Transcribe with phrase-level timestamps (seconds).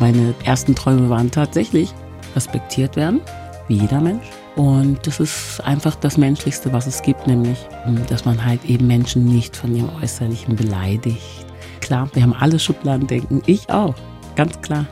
[0.00, 1.92] Meine ersten Träume waren tatsächlich
[2.36, 3.20] respektiert werden,
[3.66, 4.26] wie jeder Mensch.
[4.54, 7.58] Und das ist einfach das Menschlichste, was es gibt, nämlich,
[8.08, 11.46] dass man halt eben Menschen nicht von ihrem Äußerlichen beleidigt.
[11.80, 13.94] Klar, wir haben alle Schubladendenken, ich auch,
[14.34, 14.86] ganz klar.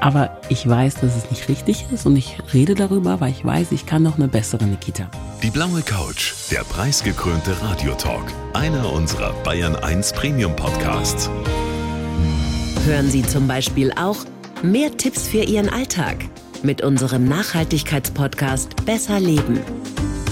[0.00, 3.70] Aber ich weiß, dass es nicht richtig ist und ich rede darüber, weil ich weiß,
[3.70, 5.08] ich kann noch eine bessere Nikita.
[5.44, 8.24] Die blaue Couch, der preisgekrönte Radiotalk,
[8.54, 11.30] einer unserer Bayern 1 Premium Podcasts.
[12.84, 14.16] Hören Sie zum Beispiel auch
[14.62, 16.16] mehr Tipps für Ihren Alltag
[16.62, 19.60] mit unserem Nachhaltigkeitspodcast Besser Leben.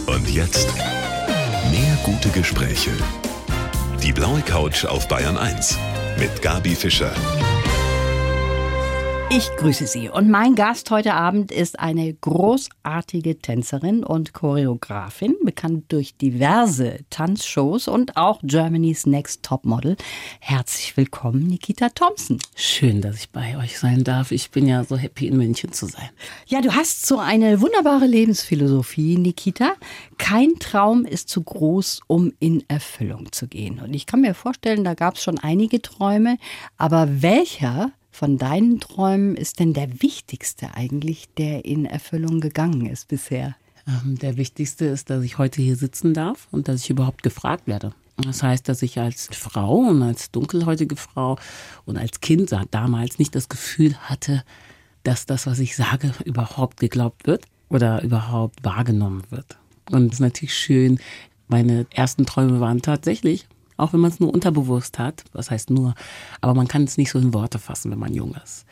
[0.07, 0.69] Und jetzt
[1.71, 2.91] mehr gute Gespräche.
[4.03, 5.77] Die blaue Couch auf Bayern 1
[6.19, 7.13] mit Gabi Fischer.
[9.33, 15.85] Ich grüße Sie und mein Gast heute Abend ist eine großartige Tänzerin und Choreografin, bekannt
[15.93, 19.97] durch diverse Tanzshows und auch Germany's Next Topmodel.
[20.41, 22.41] Herzlich willkommen, Nikita Thompson.
[22.57, 24.33] Schön, dass ich bei euch sein darf.
[24.33, 26.11] Ich bin ja so happy, in München zu sein.
[26.47, 29.75] Ja, du hast so eine wunderbare Lebensphilosophie, Nikita.
[30.19, 33.79] Kein Traum ist zu groß, um in Erfüllung zu gehen.
[33.79, 36.37] Und ich kann mir vorstellen, da gab es schon einige Träume,
[36.77, 43.09] aber welcher von deinen Träumen ist denn der wichtigste eigentlich, der in Erfüllung gegangen ist
[43.09, 43.57] bisher?
[43.87, 47.67] Ähm, der wichtigste ist, dass ich heute hier sitzen darf und dass ich überhaupt gefragt
[47.67, 47.95] werde.
[48.17, 51.39] Das heißt, dass ich als Frau und als dunkelhäutige Frau
[51.87, 54.45] und als Kind damals nicht das Gefühl hatte,
[55.03, 59.57] dass das, was ich sage, überhaupt geglaubt wird oder überhaupt wahrgenommen wird.
[59.91, 61.01] Und es ist natürlich schön,
[61.49, 63.47] meine ersten Träume waren tatsächlich
[63.81, 65.25] auch wenn man es nur unterbewusst hat.
[65.33, 65.95] Was heißt nur?
[66.41, 68.67] Aber man kann es nicht so in Worte fassen, wenn man jung ist.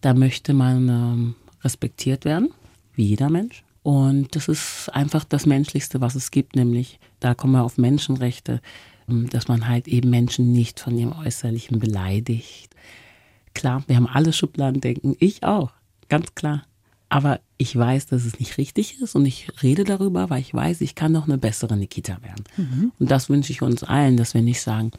[0.00, 2.50] Da möchte man ähm, respektiert werden,
[2.94, 3.64] wie jeder Mensch.
[3.82, 8.60] Und das ist einfach das Menschlichste, was es gibt, nämlich da kommen wir auf Menschenrechte,
[9.08, 12.74] ähm, dass man halt eben Menschen nicht von ihrem Äußerlichen beleidigt.
[13.54, 15.72] Klar, wir haben alle Schubladendenken, ich auch,
[16.08, 16.64] ganz klar.
[17.12, 20.80] Aber ich weiß, dass es nicht richtig ist und ich rede darüber, weil ich weiß,
[20.80, 22.44] ich kann noch eine bessere Nikita werden.
[22.56, 22.92] Mhm.
[22.98, 24.92] Und das wünsche ich uns allen, dass wir nicht sagen,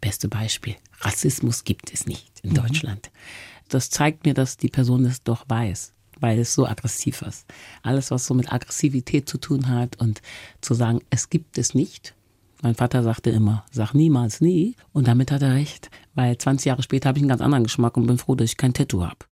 [0.00, 2.54] beste Beispiel, Rassismus gibt es nicht in mhm.
[2.54, 3.12] Deutschland.
[3.68, 7.46] Das zeigt mir, dass die Person es doch weiß, weil es so aggressiv ist.
[7.84, 10.22] Alles, was so mit Aggressivität zu tun hat und
[10.62, 12.16] zu sagen, es gibt es nicht.
[12.60, 14.74] Mein Vater sagte immer, sag niemals nie.
[14.92, 17.96] Und damit hat er recht, weil 20 Jahre später habe ich einen ganz anderen Geschmack
[17.96, 19.26] und bin froh, dass ich kein Tattoo habe.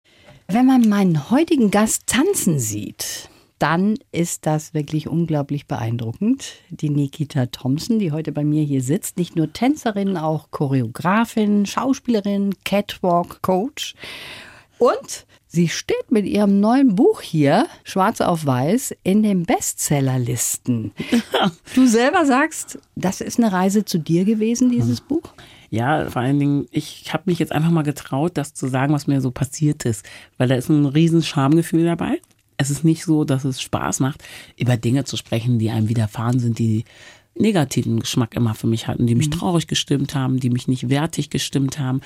[0.54, 6.56] Wenn man meinen heutigen Gast tanzen sieht, dann ist das wirklich unglaublich beeindruckend.
[6.70, 12.54] Die Nikita Thompson, die heute bei mir hier sitzt, nicht nur Tänzerin, auch Choreografin, Schauspielerin,
[12.66, 13.96] Catwalk-Coach.
[14.78, 20.92] Und sie steht mit ihrem neuen Buch hier, schwarz auf weiß, in den Bestsellerlisten.
[21.76, 25.08] du selber sagst, das ist eine Reise zu dir gewesen, dieses hm.
[25.08, 25.34] Buch?
[25.72, 29.08] Ja, vor allen Dingen, ich habe mich jetzt einfach mal getraut, das zu sagen, was
[29.08, 30.06] mir so passiert ist,
[30.38, 32.20] weil da ist ein riesen Schamgefühl dabei.
[32.58, 34.22] Es ist nicht so, dass es Spaß macht,
[34.58, 36.84] über Dinge zu sprechen, die einem widerfahren sind, die
[37.36, 39.40] negativen Geschmack immer für mich hatten, die mich mhm.
[39.40, 42.02] traurig gestimmt haben, die mich nicht wertig gestimmt haben,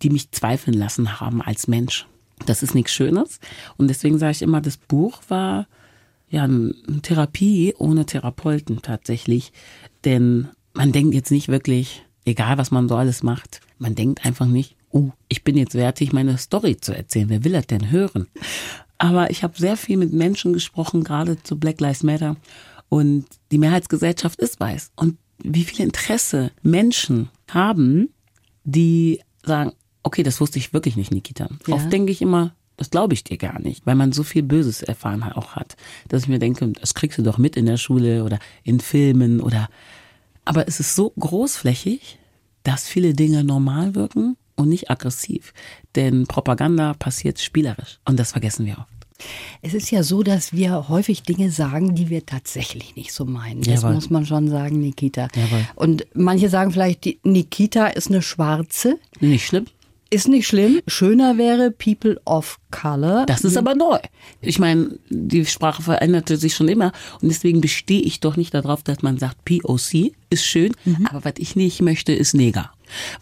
[0.00, 2.06] die mich zweifeln lassen haben als Mensch.
[2.46, 3.40] Das ist nichts Schönes.
[3.76, 5.66] Und deswegen sage ich immer, das Buch war
[6.30, 9.52] ja eine Therapie ohne Therapeuten tatsächlich.
[10.06, 14.46] Denn man denkt jetzt nicht wirklich, egal was man so alles macht, man denkt einfach
[14.46, 17.28] nicht, uh, ich bin jetzt wertig, meine Story zu erzählen.
[17.28, 18.28] Wer will das denn hören?
[18.98, 22.36] Aber ich habe sehr viel mit Menschen gesprochen, gerade zu Black Lives Matter.
[22.88, 24.92] Und die Mehrheitsgesellschaft ist weiß.
[24.96, 28.10] Und wie viel Interesse Menschen haben,
[28.64, 29.72] die sagen,
[30.02, 31.48] okay, das wusste ich wirklich nicht, Nikita.
[31.66, 31.74] Ja.
[31.74, 34.82] Oft denke ich immer, das glaube ich dir gar nicht, weil man so viel Böses
[34.82, 35.76] erfahren auch hat,
[36.08, 39.40] dass ich mir denke, das kriegst du doch mit in der Schule oder in Filmen
[39.40, 39.68] oder
[40.44, 42.18] aber es ist so großflächig,
[42.62, 45.52] dass viele Dinge normal wirken und nicht aggressiv.
[45.94, 48.88] Denn Propaganda passiert spielerisch und das vergessen wir oft.
[49.60, 53.62] Es ist ja so, dass wir häufig Dinge sagen, die wir tatsächlich nicht so meinen.
[53.62, 53.94] Das Jawohl.
[53.94, 55.28] muss man schon sagen, Nikita.
[55.34, 55.66] Jawohl.
[55.76, 58.98] Und manche sagen vielleicht, Nikita ist eine Schwarze.
[59.20, 59.66] Nicht schlimm.
[60.12, 60.82] Ist nicht schlimm.
[60.86, 63.24] Schöner wäre People of Color.
[63.24, 63.98] Das ist aber neu.
[64.42, 66.92] Ich meine, die Sprache veränderte sich schon immer
[67.22, 71.06] und deswegen bestehe ich doch nicht darauf, dass man sagt, POC ist schön, mhm.
[71.06, 72.72] aber was ich nicht möchte, ist Neger.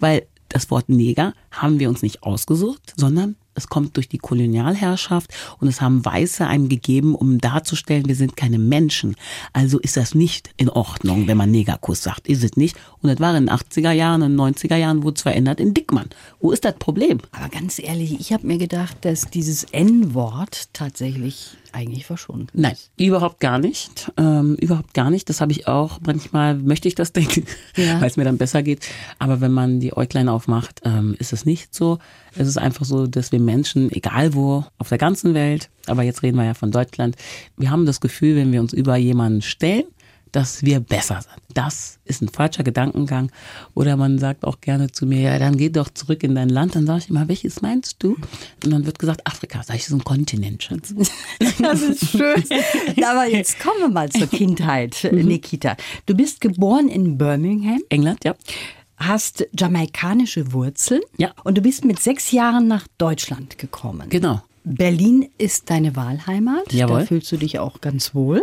[0.01, 5.33] Weil das Wort Neger haben wir uns nicht ausgesucht, sondern es kommt durch die Kolonialherrschaft
[5.59, 9.17] und es haben Weiße einem gegeben, um darzustellen, wir sind keine Menschen.
[9.53, 12.29] Also ist das nicht in Ordnung, wenn man Negerkuss sagt.
[12.29, 12.77] Ist es nicht.
[13.03, 15.75] Und das war in den 80er Jahren, in den 90er Jahren wurde es verändert in
[15.75, 16.09] Dickmann.
[16.41, 17.19] Wo ist das Problem?
[17.33, 22.51] Aber ganz ehrlich, ich habe mir gedacht, dass dieses N-Wort tatsächlich eigentlich verschont.
[22.53, 24.11] Nein, überhaupt gar nicht.
[24.17, 25.29] Ähm, überhaupt gar nicht.
[25.29, 26.01] Das habe ich auch.
[26.05, 27.45] Manchmal möchte ich das denken,
[27.77, 28.01] Ja.
[28.01, 28.87] weil es mir dann besser geht.
[29.19, 31.99] Aber wenn man die Äuglein aufmacht, ähm, ist es nicht so.
[32.37, 36.23] Es ist einfach so, dass wir Menschen, egal wo, auf der ganzen Welt, aber jetzt
[36.23, 37.17] reden wir ja von Deutschland,
[37.57, 39.85] wir haben das Gefühl, wenn wir uns über jemanden stellen,
[40.33, 41.35] dass wir besser sind.
[41.55, 43.31] Das ist ein falscher Gedankengang.
[43.75, 46.77] Oder man sagt auch gerne zu mir, ja, dann geh doch zurück in dein Land.
[46.77, 48.17] Dann sage ich immer, welches meinst du?
[48.65, 49.63] Und dann wird gesagt, Afrika.
[49.63, 50.95] Sag ich, ist ein Kontinent, Schatz.
[51.61, 52.43] Das ist schön.
[53.05, 55.27] Aber jetzt kommen wir mal zur Kindheit, Mhm.
[55.27, 55.77] Nikita.
[56.07, 58.35] Du bist geboren in Birmingham, England, ja.
[58.97, 61.33] hast jamaikanische Wurzeln Ja.
[61.45, 64.09] und du bist mit sechs Jahren nach Deutschland gekommen.
[64.11, 64.43] Genau.
[64.65, 66.73] Berlin ist deine Wahlheimat.
[66.73, 67.01] Jawohl.
[67.01, 68.43] Da fühlst du dich auch ganz wohl.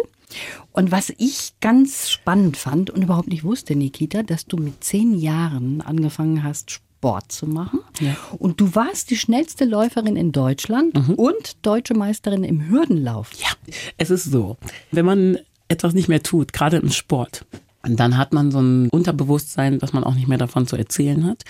[0.71, 5.17] Und was ich ganz spannend fand und überhaupt nicht wusste, Nikita, dass du mit zehn
[5.17, 7.79] Jahren angefangen hast, Sport zu machen.
[7.99, 8.15] Ja.
[8.37, 13.31] Und du warst die schnellste Läuferin in Deutschland und deutsche Meisterin im Hürdenlauf.
[13.33, 13.49] Ja,
[13.97, 14.57] es ist so,
[14.91, 15.37] wenn man
[15.67, 17.45] etwas nicht mehr tut, gerade im Sport,
[17.83, 21.43] dann hat man so ein Unterbewusstsein, dass man auch nicht mehr davon zu erzählen hat.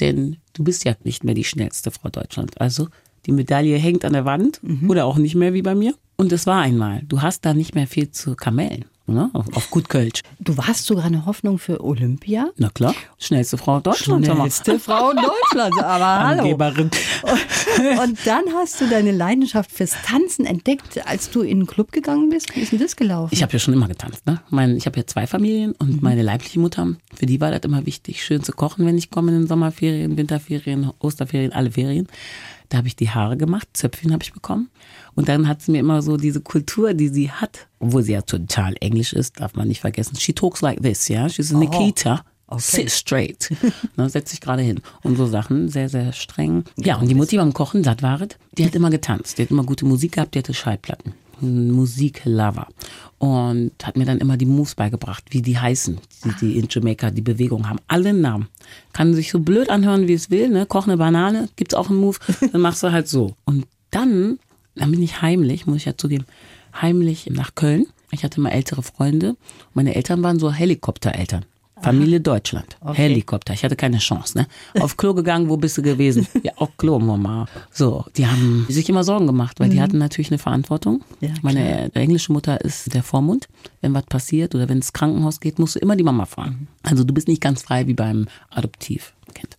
[0.00, 2.60] Denn du bist ja nicht mehr die schnellste Frau Deutschland.
[2.60, 2.88] Also
[3.26, 5.94] die Medaille hängt an der Wand oder auch nicht mehr wie bei mir.
[6.16, 7.02] Und es war einmal.
[7.06, 8.86] Du hast da nicht mehr viel zu kamellen.
[9.08, 9.30] Ne?
[9.32, 10.20] Auf, auf gut Kölsch.
[10.38, 12.50] Du warst sogar eine Hoffnung für Olympia.
[12.58, 14.28] Na klar, schnellste Frau Deutschlands.
[14.28, 16.42] Schnellste Frau Deutschlands, aber hallo.
[16.42, 16.90] Angeberin.
[18.02, 22.28] Und dann hast du deine Leidenschaft fürs Tanzen entdeckt, als du in den Club gegangen
[22.28, 22.54] bist.
[22.54, 23.32] Wie ist denn das gelaufen?
[23.32, 24.26] Ich habe ja schon immer getanzt.
[24.26, 24.42] Ne?
[24.50, 27.86] Mein, ich habe ja zwei Familien und meine leibliche Mutter, für die war das immer
[27.86, 32.08] wichtig, schön zu kochen, wenn ich komme in den Sommerferien, Winterferien, Osterferien, alle Ferien.
[32.68, 34.70] Da habe ich die Haare gemacht, Zöpfchen habe ich bekommen.
[35.14, 38.22] Und dann hat sie mir immer so diese Kultur, die sie hat, obwohl sie ja
[38.22, 40.16] total englisch ist, darf man nicht vergessen.
[40.16, 41.28] She talks like this, ja.
[41.28, 42.24] She's a Nikita.
[42.56, 43.50] Sit straight.
[43.96, 44.80] ne, setz dich gerade hin.
[45.02, 46.64] Und so Sachen, sehr, sehr streng.
[46.76, 49.36] Ja, und die Mutti beim Kochen, satt waret, die hat immer getanzt.
[49.36, 51.12] Die hat immer gute Musik gehabt, die hatte Schallplatten.
[51.40, 52.68] Musiklover.
[53.18, 57.10] Und hat mir dann immer die Moves beigebracht, wie die heißen, die, die in Jamaica
[57.10, 57.80] die Bewegung haben.
[57.86, 58.48] Alle Namen.
[58.92, 60.66] Kann sich so blöd anhören, wie es will, ne?
[60.66, 62.18] Koch eine Banane, gibt's auch einen Move,
[62.52, 63.34] dann machst du halt so.
[63.44, 64.38] Und dann,
[64.74, 66.26] dann bin ich heimlich, muss ich ja zugeben,
[66.80, 67.86] heimlich nach Köln.
[68.10, 69.36] Ich hatte mal ältere Freunde.
[69.74, 71.44] Meine Eltern waren so Helikoptereltern.
[71.82, 72.76] Familie Deutschland.
[72.92, 73.54] Helikopter.
[73.54, 74.46] Ich hatte keine Chance, ne?
[74.80, 76.26] Auf Klo gegangen, wo bist du gewesen?
[76.42, 77.46] Ja, auf Klo, Mama.
[77.72, 81.02] So, die haben sich immer Sorgen gemacht, weil die hatten natürlich eine Verantwortung.
[81.20, 83.48] Ja, Meine englische Mutter ist der Vormund.
[83.80, 86.68] Wenn was passiert oder wenn ins Krankenhaus geht, musst du immer die Mama fragen.
[86.82, 89.56] Also du bist nicht ganz frei wie beim Adoptivkind.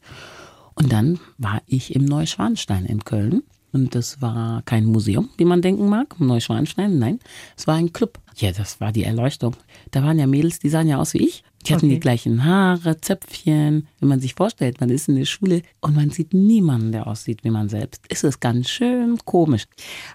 [0.76, 3.44] Und dann war ich im Neuschwanstein in Köln.
[3.72, 7.20] Und das war kein Museum, wie man denken mag, Neuschwanstein, nein.
[7.56, 8.18] Es war ein Club.
[8.38, 9.56] Ja, das war die Erleuchtung.
[9.92, 11.44] Da waren ja Mädels, die sahen ja aus wie ich.
[11.66, 11.96] Die hatten Okay.
[11.96, 13.88] die gleichen Haare, Zöpfchen.
[14.00, 17.44] Wenn man sich vorstellt, man ist in der Schule und man sieht niemanden, der aussieht
[17.44, 19.66] wie man selbst, ist es ganz schön komisch.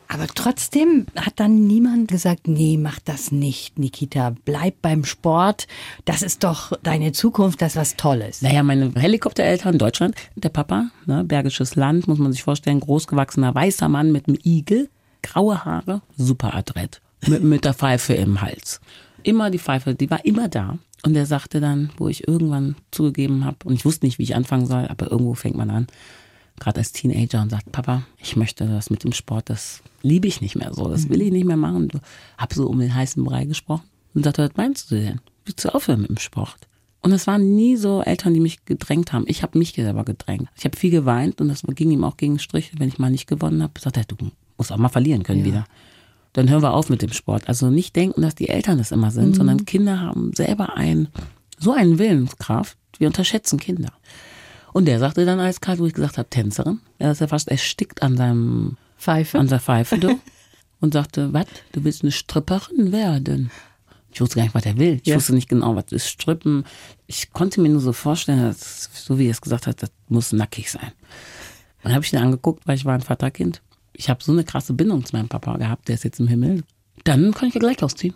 [0.09, 4.35] Aber trotzdem hat dann niemand gesagt, nee, mach das nicht, Nikita.
[4.45, 5.67] Bleib beim Sport.
[6.07, 8.41] Das ist doch deine Zukunft, das ist was Tolles.
[8.43, 13.89] Naja, meine Helikoptereltern, Deutschland, der Papa, ne, bergisches Land, muss man sich vorstellen, großgewachsener weißer
[13.89, 14.89] Mann mit einem Igel,
[15.23, 18.81] graue Haare, super adrett, mit, mit der Pfeife im Hals.
[19.23, 20.79] Immer die Pfeife, die war immer da.
[21.05, 24.35] Und er sagte dann, wo ich irgendwann zugegeben habe, und ich wusste nicht, wie ich
[24.35, 25.87] anfangen soll, aber irgendwo fängt man an,
[26.59, 30.41] gerade als Teenager und sagt, Papa, ich möchte das mit dem Sport, das liebe ich
[30.41, 31.89] nicht mehr so, das will ich nicht mehr machen.
[31.89, 31.99] Du
[32.39, 33.85] hab so um den heißen Brei gesprochen
[34.15, 35.21] und sagte, was meinst du denn?
[35.45, 36.57] Willst du aufhören mit dem Sport?
[37.03, 39.27] Und es waren nie so Eltern, die mich gedrängt haben.
[39.29, 40.49] Ich habe mich selber gedrängt.
[40.57, 42.73] Ich habe viel geweint und das ging ihm auch gegen den Strich.
[42.79, 44.17] Wenn ich mal nicht gewonnen habe, sagt er, du
[44.57, 45.67] musst auch mal verlieren können wieder.
[46.35, 47.49] Dann hören wir auf mit dem Sport.
[47.49, 51.09] Also nicht denken, dass die Eltern das immer sind, sondern Kinder haben selber ein,
[51.59, 52.77] so einen Willenskraft.
[52.99, 53.93] Wir unterschätzen Kinder.
[54.73, 56.81] Und der sagte dann eiskalt, wo ich gesagt habe, Tänzerin.
[56.99, 59.39] Er ist ja fast erstickt an seinem, Pfeife?
[59.39, 60.19] an der Pfeife, du.
[60.81, 63.51] und sagte, was, du willst eine Stripperin werden?
[64.13, 65.01] Ich wusste gar nicht, was er will.
[65.03, 65.17] Ich Ja.
[65.17, 66.65] wusste nicht genau, was ist Strippen.
[67.07, 70.33] Ich konnte mir nur so vorstellen, dass, so wie er es gesagt hat, das muss
[70.33, 70.93] nackig sein.
[71.79, 73.61] Und dann habe ich ihn angeguckt, weil ich war ein Vaterkind.
[73.95, 76.63] Ich habe so eine krasse Bindung zu meinem Papa gehabt, der ist jetzt im Himmel.
[77.05, 78.15] Dann kann ich ja gleich ausziehen.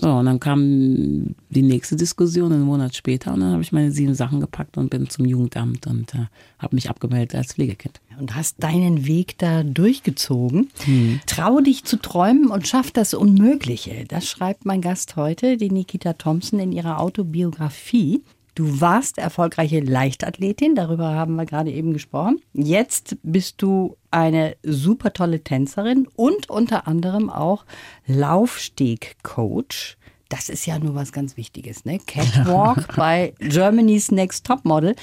[0.00, 3.90] So, und dann kam die nächste Diskussion einen Monat später und dann habe ich meine
[3.90, 6.26] sieben Sachen gepackt und bin zum Jugendamt und äh,
[6.60, 8.00] habe mich abgemeldet als Pflegekind.
[8.20, 10.70] und hast deinen Weg da durchgezogen.
[10.84, 11.18] Hm.
[11.26, 14.04] Trau dich zu träumen und schaff das Unmögliche.
[14.06, 18.22] Das schreibt mein Gast heute, die Nikita Thompson, in ihrer Autobiografie.
[18.58, 22.40] Du warst erfolgreiche Leichtathletin, darüber haben wir gerade eben gesprochen.
[22.52, 27.64] Jetzt bist du eine super tolle Tänzerin und unter anderem auch
[28.08, 29.96] Laufsteg-Coach.
[30.28, 32.00] Das ist ja nur was ganz Wichtiges, ne?
[32.04, 34.96] Catwalk bei Germany's Next Topmodel.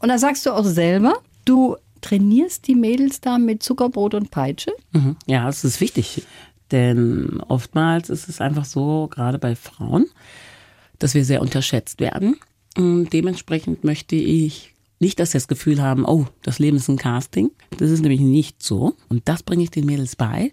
[0.00, 4.72] Und da sagst du auch selber, du trainierst die Mädels da mit Zuckerbrot und Peitsche?
[4.90, 5.14] Mhm.
[5.24, 6.24] Ja, es ist wichtig.
[6.72, 10.06] Denn oftmals ist es einfach so, gerade bei Frauen,
[10.98, 12.40] dass wir sehr unterschätzt werden.
[12.76, 16.96] Und dementsprechend möchte ich nicht, dass sie das Gefühl haben, oh, das Leben ist ein
[16.98, 17.50] Casting.
[17.78, 18.94] Das ist nämlich nicht so.
[19.08, 20.50] Und das bringe ich den Mädels bei,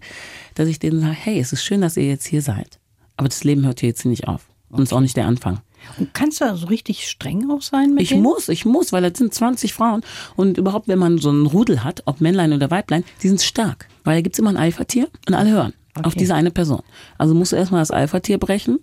[0.54, 2.78] dass ich denen sage, hey, es ist schön, dass ihr jetzt hier seid.
[3.16, 4.46] Aber das Leben hört hier jetzt nicht auf.
[4.70, 5.60] Und es ist auch nicht der Anfang.
[5.98, 8.22] Und kannst du da so richtig streng auch sein mit Ich denen?
[8.22, 10.02] muss, ich muss, weil das sind 20 Frauen.
[10.36, 13.88] Und überhaupt, wenn man so einen Rudel hat, ob Männlein oder Weiblein, die sind stark.
[14.04, 16.18] Weil da gibt's immer ein Alpha-Tier und alle hören auf Okay.
[16.20, 16.82] diese eine Person.
[17.18, 18.80] Also musst du erstmal das Alpha-Tier brechen,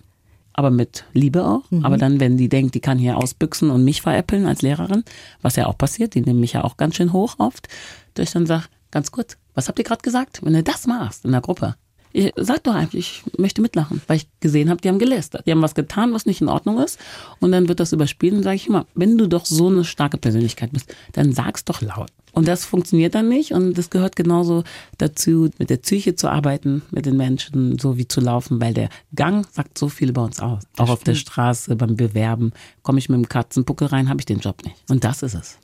[0.53, 1.63] aber mit Liebe auch.
[1.83, 5.03] Aber dann, wenn die denkt, die kann hier ausbüchsen und mich veräppeln als Lehrerin,
[5.41, 7.67] was ja auch passiert, die nehmen mich ja auch ganz schön hoch oft,
[8.13, 10.39] dass ich dann sag, ganz kurz, was habt ihr gerade gesagt?
[10.43, 11.75] Wenn du das machst in der Gruppe,
[12.13, 15.47] ich, sag doch einfach, ich möchte mitlachen, weil ich gesehen habe, die haben gelästert.
[15.47, 16.99] Die haben was getan, was nicht in Ordnung ist.
[17.39, 20.17] Und dann wird das überspielt und sage ich immer, wenn du doch so eine starke
[20.17, 22.11] Persönlichkeit bist, dann sag's doch laut.
[22.33, 24.63] Und das funktioniert dann nicht und das gehört genauso
[24.97, 28.89] dazu, mit der Psyche zu arbeiten, mit den Menschen so wie zu laufen, weil der
[29.15, 30.63] Gang sagt so viel über uns aus.
[30.77, 34.39] Auch auf der Straße, beim Bewerben, komme ich mit dem Katzenpuckel rein, habe ich den
[34.39, 34.75] Job nicht.
[34.89, 35.59] Und das ist es.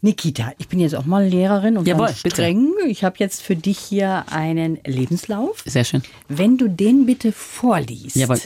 [0.00, 2.36] Nikita, ich bin jetzt auch mal Lehrerin und Jawohl, ganz bitte.
[2.36, 2.72] streng.
[2.88, 5.62] Ich habe jetzt für dich hier einen Lebenslauf.
[5.66, 6.02] Sehr schön.
[6.28, 8.16] Wenn du den bitte vorliest.
[8.16, 8.40] Jawohl.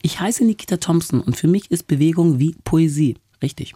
[0.00, 3.16] Ich heiße Nikita Thompson und für mich ist Bewegung wie Poesie.
[3.42, 3.74] Richtig.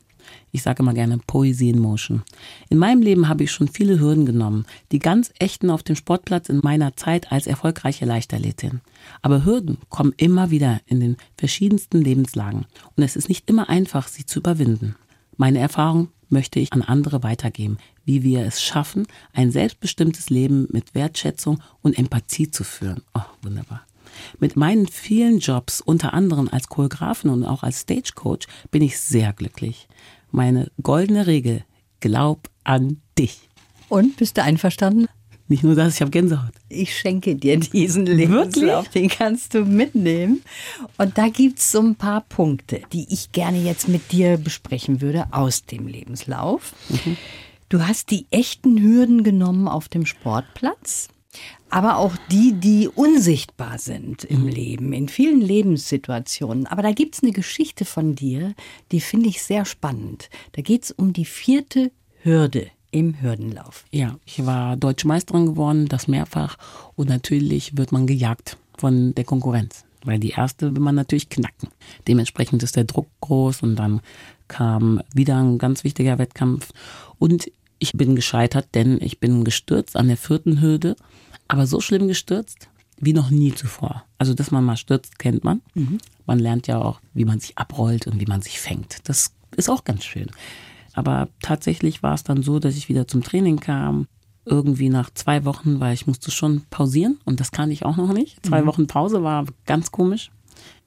[0.50, 2.22] Ich sage immer gerne Poesie in Motion.
[2.68, 6.48] In meinem Leben habe ich schon viele Hürden genommen, die ganz echten auf dem Sportplatz
[6.48, 8.80] in meiner Zeit als erfolgreiche Leichtathletin.
[9.22, 14.08] Aber Hürden kommen immer wieder in den verschiedensten Lebenslagen und es ist nicht immer einfach,
[14.08, 14.96] sie zu überwinden.
[15.36, 20.94] Meine Erfahrung möchte ich an andere weitergeben, wie wir es schaffen, ein selbstbestimmtes Leben mit
[20.94, 23.02] Wertschätzung und Empathie zu führen.
[23.14, 23.82] Oh, wunderbar.
[24.38, 29.32] Mit meinen vielen Jobs, unter anderem als Choreografin und auch als Stagecoach, bin ich sehr
[29.32, 29.88] glücklich.
[30.34, 31.62] Meine goldene Regel,
[32.00, 33.50] glaub an dich.
[33.90, 35.06] Und bist du einverstanden?
[35.46, 36.52] Nicht nur das, ich habe Gänsehaut.
[36.70, 40.42] Ich schenke dir diesen Lebenslauf, den kannst du mitnehmen.
[40.96, 45.26] Und da gibt's so ein paar Punkte, die ich gerne jetzt mit dir besprechen würde
[45.32, 46.74] aus dem Lebenslauf.
[47.68, 51.08] Du hast die echten Hürden genommen auf dem Sportplatz,
[51.70, 56.66] aber auch die, die unsichtbar sind im Leben, in vielen Lebenssituationen.
[56.66, 58.54] Aber da gibt's eine Geschichte von dir,
[58.90, 60.28] die finde ich sehr spannend.
[60.52, 61.90] Da geht's um die vierte
[62.22, 63.84] Hürde im Hürdenlauf.
[63.90, 66.58] Ja, ich war deutsche Meisterin geworden, das mehrfach.
[66.94, 69.84] Und natürlich wird man gejagt von der Konkurrenz.
[70.04, 71.70] Weil die erste will man natürlich knacken.
[72.06, 74.00] Dementsprechend ist der Druck groß und dann
[74.48, 76.72] kam wieder ein ganz wichtiger Wettkampf.
[77.18, 77.50] Und
[77.82, 80.94] ich bin gescheitert, denn ich bin gestürzt an der vierten Hürde.
[81.48, 84.04] Aber so schlimm gestürzt wie noch nie zuvor.
[84.18, 85.60] Also, dass man mal stürzt, kennt man.
[86.24, 88.98] Man lernt ja auch, wie man sich abrollt und wie man sich fängt.
[89.08, 90.30] Das ist auch ganz schön.
[90.92, 94.06] Aber tatsächlich war es dann so, dass ich wieder zum Training kam.
[94.44, 98.12] Irgendwie nach zwei Wochen, weil ich musste schon pausieren und das kann ich auch noch
[98.12, 98.44] nicht.
[98.46, 100.30] Zwei Wochen Pause war ganz komisch.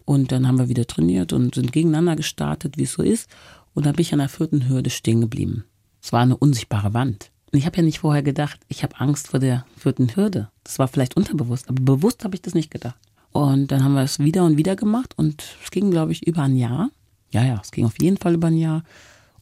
[0.06, 3.30] Und dann haben wir wieder trainiert und sind gegeneinander gestartet, wie es so ist.
[3.74, 5.66] Und dann bin ich an der vierten Hürde stehen geblieben.
[6.06, 7.32] Es war eine unsichtbare Wand.
[7.52, 10.52] Und ich habe ja nicht vorher gedacht, ich habe Angst vor der vierten Hürde.
[10.64, 12.96] Das war vielleicht unterbewusst, aber bewusst habe ich das nicht gedacht.
[13.32, 16.44] Und dann haben wir es wieder und wieder gemacht und es ging, glaube ich, über
[16.44, 16.92] ein Jahr.
[17.32, 18.84] Ja, ja, es ging auf jeden Fall über ein Jahr.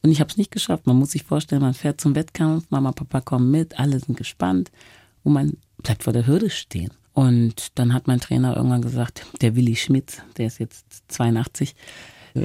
[0.00, 0.86] Und ich habe es nicht geschafft.
[0.86, 4.70] Man muss sich vorstellen, man fährt zum Wettkampf, Mama, Papa kommen mit, alle sind gespannt
[5.22, 6.92] und man bleibt vor der Hürde stehen.
[7.12, 11.74] Und dann hat mein Trainer irgendwann gesagt, der Willi Schmidt, der ist jetzt 82,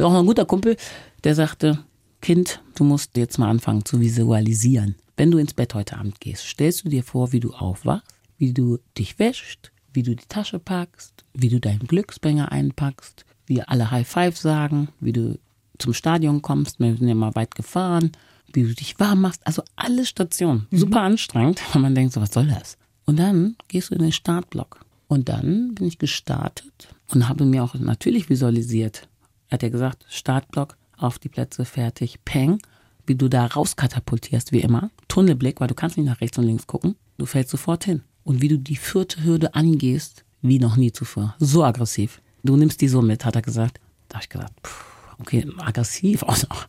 [0.01, 0.75] auch ein guter Kumpel,
[1.23, 1.79] der sagte,
[2.21, 4.95] Kind, du musst jetzt mal anfangen zu visualisieren.
[5.17, 8.05] Wenn du ins Bett heute Abend gehst, stellst du dir vor, wie du aufwachst,
[8.37, 13.61] wie du dich wäschst, wie du die Tasche packst, wie du deinen Glücksbringer einpackst, wie
[13.61, 15.39] alle High Five sagen, wie du
[15.77, 18.11] zum Stadion kommst, wir sind ja mal weit gefahren,
[18.53, 20.67] wie du dich warm machst, also alle Stationen.
[20.71, 22.77] Super anstrengend, weil man denkt, so, was soll das?
[23.05, 24.81] Und dann gehst du in den Startblock.
[25.07, 29.07] Und dann bin ich gestartet und habe mir auch natürlich visualisiert.
[29.47, 32.59] Er hat ja gesagt, Startblock, auf die Plätze, fertig, peng.
[33.05, 34.91] Wie du da rauskatapultierst, wie immer.
[35.07, 36.95] Tunnelblick, weil du kannst nicht nach rechts und links gucken.
[37.17, 38.03] Du fällst sofort hin.
[38.23, 41.35] Und wie du die vierte Hürde angehst, wie noch nie zuvor.
[41.39, 42.21] So aggressiv.
[42.43, 43.79] Du nimmst die so mit, hat er gesagt.
[44.07, 46.67] Da habe ich gesagt, pff, okay, aggressiv auch noch.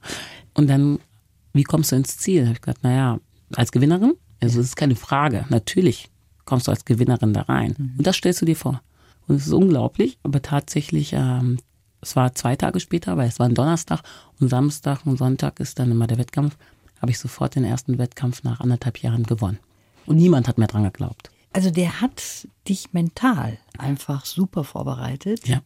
[0.54, 0.98] Und dann,
[1.52, 2.40] wie kommst du ins Ziel?
[2.40, 3.20] Da habe ich gesagt, naja,
[3.54, 4.14] als Gewinnerin?
[4.40, 5.44] Also es ist keine Frage.
[5.50, 6.08] Natürlich
[6.44, 7.94] kommst du als Gewinnerin da rein.
[7.98, 8.80] Und das stellst du dir vor.
[9.28, 11.58] Und es ist unglaublich, aber tatsächlich, ähm,
[12.00, 14.02] es war zwei Tage später, weil es war ein Donnerstag
[14.40, 16.56] und Samstag und Sonntag ist dann immer der Wettkampf,
[17.00, 19.58] habe ich sofort den ersten Wettkampf nach anderthalb Jahren gewonnen.
[20.06, 21.30] Und niemand hat mehr dran geglaubt.
[21.52, 25.60] Also der hat dich mental einfach super vorbereitet Ja.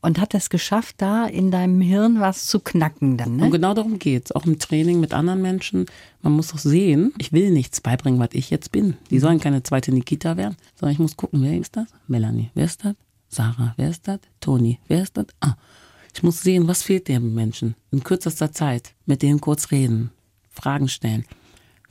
[0.00, 3.32] und hat es geschafft, da in deinem Hirn was zu knacken dann.
[3.32, 3.50] Und Ne?
[3.50, 4.30] genau darum geht's.
[4.30, 5.86] Auch im Training mit anderen Menschen.
[6.22, 8.96] Man muss doch sehen, ich will nichts beibringen, was ich jetzt bin.
[9.10, 11.88] Die sollen keine zweite Nikita werden, sondern ich muss gucken, wer ist das?
[12.06, 12.50] Melanie.
[12.54, 12.94] Wer ist das?
[13.34, 13.74] Sarah.
[13.76, 14.20] Wer ist das?
[14.40, 14.78] Toni.
[14.88, 15.26] Wer ist das?
[15.40, 15.56] Ah.
[16.14, 18.94] Ich muss sehen, was fehlt dem Menschen in kürzester Zeit.
[19.04, 20.10] Mit denen kurz reden,
[20.48, 21.24] Fragen stellen,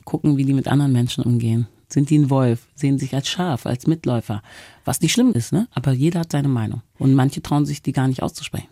[0.04, 1.68] gucken, wie die mit anderen Menschen umgehen.
[1.88, 2.66] Sind die ein Wolf?
[2.74, 4.42] Sehen sich als Schaf, als Mitläufer?
[4.84, 5.68] Was nicht schlimm ist, ne?
[5.72, 6.82] Aber jeder hat seine Meinung.
[6.98, 8.68] Und manche trauen sich die gar nicht auszusprechen.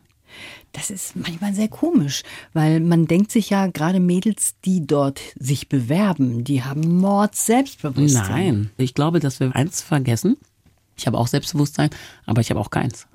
[0.73, 2.23] Das ist manchmal sehr komisch,
[2.55, 8.31] weil man denkt sich ja, gerade Mädels, die dort sich bewerben, die haben Mord Selbstbewusstsein.
[8.31, 10.39] Nein, ich glaube, dass wir eins vergessen.
[10.97, 11.91] Ich habe auch Selbstbewusstsein,
[12.27, 13.07] aber ich habe auch keins.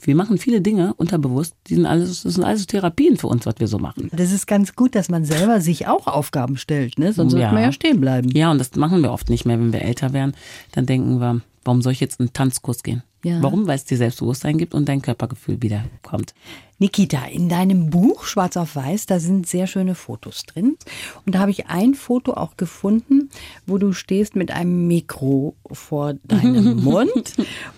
[0.00, 3.54] Wir machen viele Dinge unterbewusst, die sind alles, das sind alles Therapien für uns, was
[3.58, 4.10] wir so machen.
[4.12, 7.12] Das ist ganz gut, dass man selber sich auch Aufgaben stellt, ne?
[7.12, 7.38] sonst Ja.
[7.40, 8.28] wird man ja stehen bleiben.
[8.30, 10.34] Ja, und das machen wir oft nicht mehr, wenn wir älter werden.
[10.72, 13.02] Dann denken wir, warum soll ich jetzt in einen Tanzkurs gehen?
[13.24, 13.42] Ja.
[13.42, 13.66] Warum?
[13.66, 16.34] Weil es dir Selbstbewusstsein gibt und dein Körpergefühl wieder kommt.
[16.78, 20.76] Nikita, in deinem Buch Schwarz auf Weiß, da sind sehr schöne Fotos drin.
[21.24, 23.30] Und da habe ich ein Foto auch gefunden,
[23.66, 27.34] wo du stehst mit einem Mikro vor deinem Mund.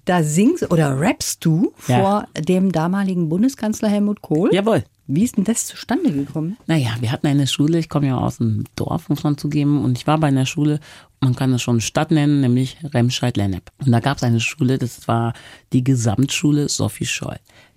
[0.07, 1.99] Da singst oder rappst du Ja.
[2.01, 4.51] vor dem damaligen Bundeskanzler Helmut Kohl.
[4.53, 4.85] Jawohl.
[5.09, 6.57] Wie ist denn das zustande gekommen?
[6.67, 9.97] Naja, wir hatten eine Schule, ich komme ja aus dem Dorf, muss man zugeben, und
[9.97, 10.81] ich war bei einer Schule,
[11.21, 13.71] man kann das schon Stadt nennen, nämlich Remscheid-Lennep.
[13.85, 15.33] Und da gab es eine Schule, das war
[15.73, 17.37] die Gesamtschule Sophie Scholl.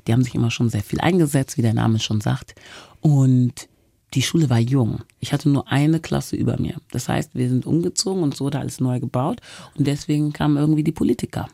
[0.10, 2.56] Die haben sich immer schon sehr viel eingesetzt, wie der Name schon sagt.
[3.00, 3.70] Und
[4.16, 5.02] die Schule war jung.
[5.20, 6.78] Ich hatte nur eine Klasse über mir.
[6.90, 9.40] Das heißt, wir sind umgezogen und es wurde alles neu gebaut.
[9.78, 11.48] Und deswegen kamen irgendwie die Politiker.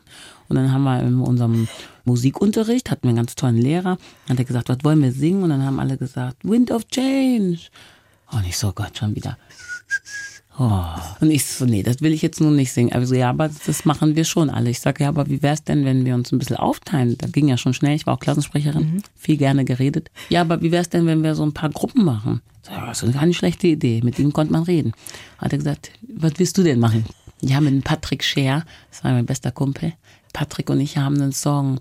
[0.48, 1.68] Und dann haben wir in unserem
[2.06, 5.42] Musikunterricht, hatten wir einen ganz tollen Lehrer, hat er gesagt, was wollen wir singen?
[5.42, 7.58] Und dann haben alle gesagt, Wind of Change.
[8.32, 9.36] Und ich so, Gott, schon wieder.
[10.58, 10.84] Oh.
[11.20, 12.92] Und ich so, nee, das will ich jetzt nun nicht singen.
[12.92, 14.70] Also ja, aber das machen wir schon alle.
[14.70, 17.18] Ich sage, ja, aber wie wär's denn, wenn wir uns ein bisschen aufteilen?
[17.18, 20.10] Da ging ja schon schnell, ich war auch Klassensprecherin, viel gerne geredet.
[20.30, 22.40] Ja, aber wie wär's denn, wenn wir so ein paar Gruppen machen?
[22.62, 24.92] So, ja, das ist keine schlechte Idee, mit ihm konnte man reden.
[25.38, 27.04] Hat er gesagt, was willst du denn machen?
[27.42, 29.92] Ja, mit Patrick Scher, das war mein bester Kumpel.
[30.32, 31.78] Patrick und ich haben einen Song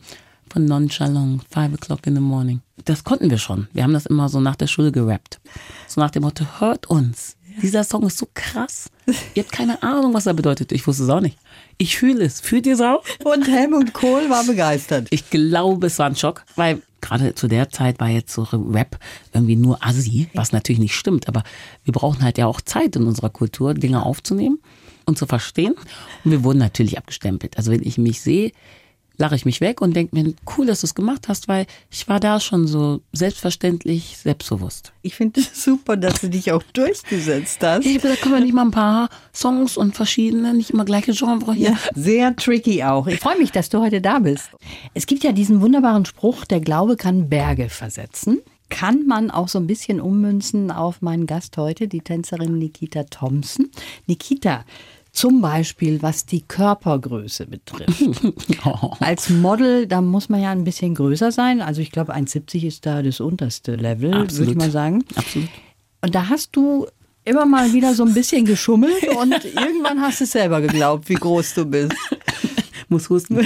[0.50, 2.62] von Nonchalant, Five O'Clock in the Morning.
[2.84, 3.68] Das konnten wir schon.
[3.74, 5.40] Wir haben das immer so nach der Schule gerappt.
[5.88, 7.35] So nach dem Motto, hört uns.
[7.62, 8.90] Dieser Song ist so krass.
[9.34, 10.72] Ihr habt keine Ahnung, was er bedeutet.
[10.72, 11.38] Ich wusste es auch nicht.
[11.78, 12.42] Ich fühle es.
[12.42, 13.04] Fühlt ihr es auch?
[13.24, 15.08] Und Helmut Kohl war begeistert.
[15.12, 18.98] Ich glaube, es war ein Schock, weil gerade zu der Zeit war jetzt so Rap
[19.34, 21.28] irgendwie nur Assi, was natürlich nicht stimmt.
[21.28, 21.44] Aber
[21.84, 24.60] wir brauchen halt ja auch Zeit in unserer Kultur, Dinge aufzunehmen
[25.06, 25.76] und zu verstehen.
[26.24, 27.58] Und wir wurden natürlich abgestempelt.
[27.58, 28.52] Also wenn ich mich sehe,
[29.18, 32.08] lache ich mich weg und denke mir, cool, dass du es gemacht hast, weil ich
[32.08, 34.94] war da schon so selbstverständlich selbstbewusst.
[35.02, 37.86] Ich finde es super, dass du dich auch durchgesetzt hast.
[37.86, 41.14] Ich habe gesagt, können wir nicht mal ein paar Songs und verschiedene, nicht immer gleiche
[41.14, 41.72] Genre hier.
[41.72, 43.08] Ja, sehr tricky auch.
[43.08, 44.50] Ich freue mich, dass du heute da bist.
[44.94, 48.40] Es gibt ja diesen wunderbaren Spruch, der Glaube kann Berge versetzen.
[48.70, 53.70] Kann man auch so ein bisschen ummünzen auf meinen Gast heute, die Tänzerin Nikita Thompson.
[54.08, 54.66] Nikita,
[55.16, 58.04] zum Beispiel was die Körpergröße betrifft.
[59.00, 61.62] Als Model, da muss man ja ein bisschen größer sein.
[61.62, 65.04] Also ich glaube, 1,70 ist da das unterste Level, würde ich mal sagen.
[65.16, 65.50] Absolut.
[66.02, 66.86] Und da hast du
[67.24, 71.16] immer mal wieder so ein bisschen geschummelt und irgendwann hast du es selber geglaubt, wie
[71.16, 71.96] groß du bist.
[72.90, 73.40] muss husten.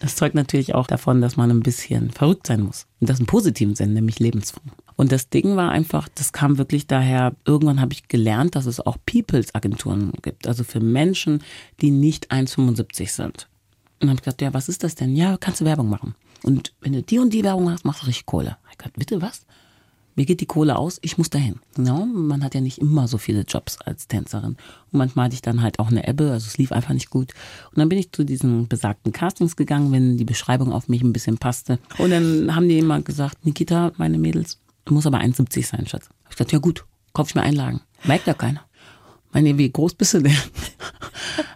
[0.00, 2.86] Das zeugt natürlich auch davon, dass man ein bisschen verrückt sein muss.
[3.00, 4.60] Und das im positiven Sinn, nämlich lebensfroh.
[5.00, 8.80] Und das Ding war einfach, das kam wirklich daher, irgendwann habe ich gelernt, dass es
[8.80, 10.46] auch Peoples-Agenturen gibt.
[10.46, 11.42] Also für Menschen,
[11.80, 13.48] die nicht 1,75 sind.
[13.94, 15.16] Und dann habe ich gesagt, ja, was ist das denn?
[15.16, 16.14] Ja, kannst du Werbung machen.
[16.42, 18.58] Und wenn du die und die Werbung machst, machst du richtig Kohle.
[18.70, 19.46] Ich gesagt, bitte was?
[20.16, 21.60] Mir geht die Kohle aus, ich muss dahin.
[21.78, 24.58] Ja, man hat ja nicht immer so viele Jobs als Tänzerin.
[24.92, 27.32] Und manchmal hatte ich dann halt auch eine Ebbe, also es lief einfach nicht gut.
[27.70, 31.14] Und dann bin ich zu diesen besagten Castings gegangen, wenn die Beschreibung auf mich ein
[31.14, 31.78] bisschen passte.
[31.96, 36.08] Und dann haben die immer gesagt, Nikita, meine Mädels, du musst aber 1,70 sein, Schatz.
[36.28, 37.80] Ich gesagt, ja gut, kauf ich mir Einlagen.
[38.04, 38.62] Merkt ja keiner.
[39.32, 40.36] Meine, wie groß bist du denn?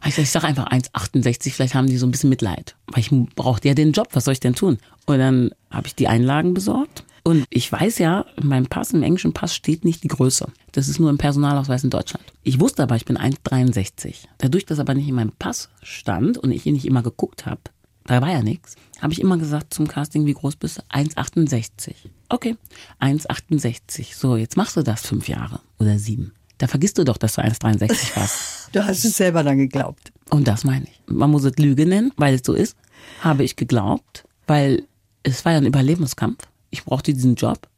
[0.07, 2.77] Ich gesagt, ich sag einfach 1,68, vielleicht haben die so ein bisschen Mitleid.
[2.89, 4.79] Weil ich brauchte ja den Job, was soll ich denn tun?
[5.07, 7.05] Und dann habe ich die Einlagen besorgt.
[7.23, 10.47] Und ich weiß ja, in meinem Pass, im englischen Pass steht nicht die Größe.
[10.73, 12.25] Das ist nur im Personalausweis in Deutschland.
[12.43, 14.17] Ich wusste aber, ich bin 1,63.
[14.39, 17.63] Dadurch, dass aber nicht in meinem Pass stand und ich ihn nicht immer geguckt habe,
[18.07, 20.83] da war ja nichts, habe ich immer gesagt zum Casting, wie groß bist du?
[20.97, 21.95] 1,68.
[22.29, 22.57] Okay,
[23.01, 24.15] 1,68.
[24.17, 26.33] So, jetzt machst du das fünf Jahre oder sieben.
[26.59, 28.61] Da vergisst du doch, dass du 1,63 warst.
[28.73, 30.13] Du hast es selber dann geglaubt.
[30.31, 31.01] Und das meine ich.
[31.07, 32.77] Man muss es Lüge nennen, weil es so ist.
[33.21, 34.83] Habe ich geglaubt, weil
[35.23, 36.49] es war ja ein Überlebenskampf.
[36.71, 37.69] Ich brauchte diesen Job.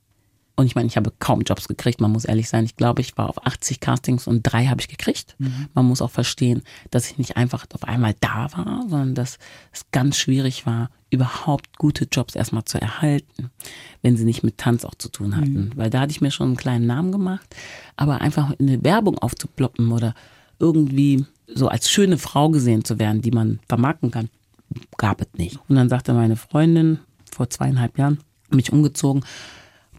[0.58, 2.64] Und ich meine, ich habe kaum Jobs gekriegt, man muss ehrlich sein.
[2.64, 5.36] Ich glaube, ich war auf 80 Castings und drei habe ich gekriegt.
[5.38, 5.68] Mhm.
[5.74, 9.38] Man muss auch verstehen, dass ich nicht einfach auf einmal da war, sondern dass
[9.70, 13.50] es ganz schwierig war, überhaupt gute Jobs erstmal zu erhalten,
[14.00, 15.66] wenn sie nicht mit Tanz auch zu tun hatten.
[15.66, 15.72] Mhm.
[15.76, 17.54] Weil da hatte ich mir schon einen kleinen Namen gemacht,
[17.96, 20.14] aber einfach in eine Werbung aufzuploppen oder
[20.58, 24.30] irgendwie so als schöne Frau gesehen zu werden, die man vermarkten kann,
[24.96, 25.58] gab es nicht.
[25.68, 26.98] Und dann sagte meine Freundin
[27.30, 28.18] vor zweieinhalb Jahren,
[28.50, 29.22] mich umgezogen,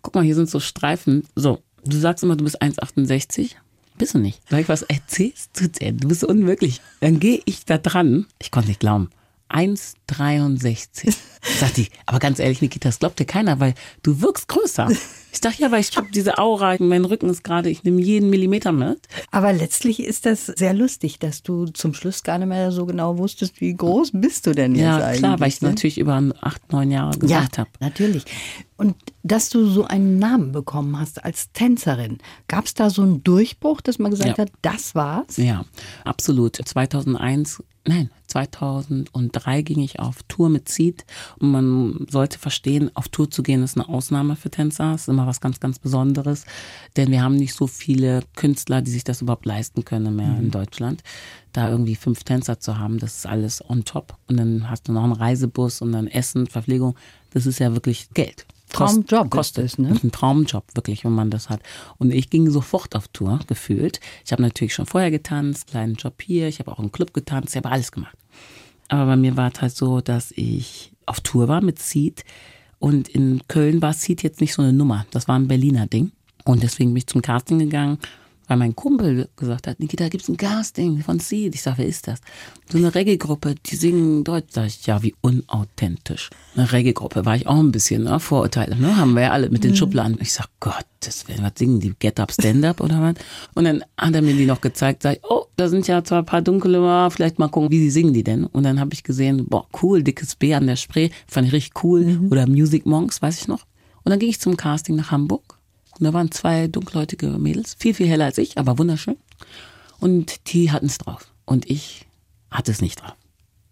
[0.02, 1.24] guck mal, hier sind so Streifen.
[1.36, 3.56] So, du sagst immer, du bist 1,68.
[3.98, 4.42] Bist du nicht.
[4.50, 5.98] Sag ich, was erzählst du denn?
[5.98, 6.82] Du bist unmöglich.
[7.00, 8.28] Dann gehe ich da dran.
[8.40, 9.10] Ich konnte nicht glauben.
[9.50, 11.16] 1,63.
[11.60, 14.90] Sagt die, aber ganz ehrlich, Nikita, das glaubt dir keiner, weil du wirkst größer.
[15.38, 18.30] Ich dachte, ja, weil ich habe diese Aura, mein Rücken ist gerade, ich nehme jeden
[18.30, 19.08] Millimeter mit.
[19.30, 23.18] Aber letztlich ist das sehr lustig, dass du zum Schluss gar nicht mehr so genau
[23.18, 25.22] wusstest, wie groß bist du denn jetzt ja, eigentlich.
[25.22, 25.70] Ja, klar, weil ich ne?
[25.70, 27.70] natürlich über acht, neun Jahre gesagt ja, habe.
[27.80, 28.26] natürlich.
[28.78, 33.24] Und dass du so einen Namen bekommen hast als Tänzerin, gab es da so einen
[33.24, 34.44] Durchbruch, dass man gesagt ja.
[34.44, 35.38] hat, das war's?
[35.38, 35.66] Ja,
[36.04, 36.56] absolut.
[36.56, 41.06] 2001 nein, 2003 ging ich auf Tour mit Seed
[41.40, 45.26] und man sollte verstehen, auf Tour zu gehen ist eine Ausnahme für Tänzer, ist immer
[45.26, 46.46] was ganz, ganz Besonderes,
[46.96, 50.40] denn wir haben nicht so viele Künstler, die sich das überhaupt leisten können mehr mhm.
[50.40, 51.04] in Deutschland.
[51.54, 54.92] Da irgendwie fünf Tänzer zu haben, das ist alles on top und dann hast du
[54.92, 56.96] noch einen Reisebus und dann Essen, Verpflegung,
[57.32, 58.46] das ist ja wirklich Geld.
[58.72, 59.98] Traumjob kostet es, ne?
[60.04, 61.62] Ein Traumjob, wirklich, wenn man das hat.
[61.98, 64.00] Und ich ging sofort auf Tour, gefühlt.
[64.26, 67.50] Ich habe natürlich schon vorher getanzt, kleinen Job hier, ich habe auch im Club getanzt,
[67.50, 68.18] ich habe alles gemacht.
[68.90, 72.24] Aber bei mir war es halt so, dass ich auf Tour war mit Seed
[72.80, 75.06] und in Köln war Seed jetzt nicht so eine Nummer.
[75.12, 76.12] Das war ein Berliner Ding.
[76.46, 77.98] Und deswegen bin ich zum Casting gegangen
[78.48, 81.56] weil mein Kumpel gesagt hat, Nikita, gibt's ein Casting von Seed.
[81.56, 82.20] Ich sage, wer ist das?
[82.72, 84.50] So eine Reggae-Gruppe, die singen Deutsch.
[84.52, 86.30] Sag ich, ja, wie unauthentisch.
[86.56, 88.20] Eine Reggae-Gruppe war ich auch ein bisschen, ne?
[88.20, 88.98] Vorurteile, ne?
[88.98, 89.76] Haben wir ja alle mit den mhm.
[89.76, 90.18] Schubladen.
[90.22, 91.94] Ich sag, Gott, das was singen die?
[92.00, 93.16] Get Up, Stand Up oder was?
[93.54, 96.20] Und dann hat er mir die noch gezeigt, sag ich, oh, da sind ja zwar
[96.20, 98.46] ein paar dunkle, vielleicht mal gucken, wie die singen die denn?
[98.46, 101.84] Und dann habe ich gesehen, boah, cool, dickes B an der Spree, fand ich richtig
[101.84, 102.04] cool.
[102.06, 102.32] Mhm.
[102.32, 103.66] Oder Music Monks, weiß ich noch.
[104.04, 105.57] Und dann ging ich zum Casting nach Hamburg
[106.00, 109.18] und da waren zwei dunkelhäutige Mädels, viel, viel heller als ich, aber wunderschön.
[110.00, 111.32] Und die hatten es drauf.
[111.46, 112.06] Und ich
[112.52, 113.16] hatte es nicht drauf.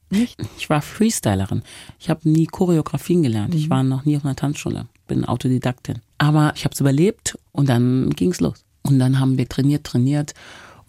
[0.10, 0.38] Nicht?
[0.58, 1.64] Ich war Freestylerin.
[2.00, 3.54] Ich habe nie Choreografien gelernt.
[3.54, 3.60] Mhm.
[3.60, 4.88] Ich war noch nie auf einer Tanzschule.
[5.08, 6.00] Bin Autodidaktin.
[6.18, 8.66] Aber ich habe es überlebt und dann ging es los.
[8.84, 10.34] Und dann haben wir trainiert, trainiert.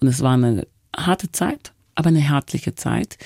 [0.00, 3.18] Und es war eine harte Zeit, aber eine herzliche Zeit.